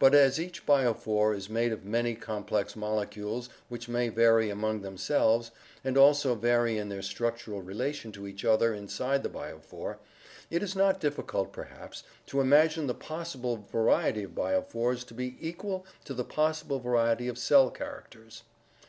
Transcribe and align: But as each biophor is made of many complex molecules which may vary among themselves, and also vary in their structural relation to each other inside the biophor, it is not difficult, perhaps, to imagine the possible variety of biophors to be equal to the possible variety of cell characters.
But 0.00 0.12
as 0.12 0.40
each 0.40 0.66
biophor 0.66 1.36
is 1.36 1.48
made 1.48 1.70
of 1.70 1.84
many 1.84 2.16
complex 2.16 2.74
molecules 2.74 3.48
which 3.68 3.88
may 3.88 4.08
vary 4.08 4.50
among 4.50 4.80
themselves, 4.80 5.52
and 5.84 5.96
also 5.96 6.34
vary 6.34 6.78
in 6.78 6.88
their 6.88 7.00
structural 7.00 7.62
relation 7.62 8.10
to 8.10 8.26
each 8.26 8.44
other 8.44 8.74
inside 8.74 9.22
the 9.22 9.28
biophor, 9.28 9.98
it 10.50 10.64
is 10.64 10.74
not 10.74 10.98
difficult, 10.98 11.52
perhaps, 11.52 12.02
to 12.26 12.40
imagine 12.40 12.88
the 12.88 12.92
possible 12.92 13.64
variety 13.70 14.24
of 14.24 14.32
biophors 14.34 15.06
to 15.06 15.14
be 15.14 15.36
equal 15.40 15.86
to 16.06 16.12
the 16.12 16.24
possible 16.24 16.80
variety 16.80 17.28
of 17.28 17.38
cell 17.38 17.70
characters. 17.70 18.42